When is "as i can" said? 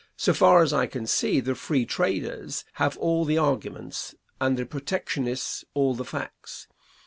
0.63-1.05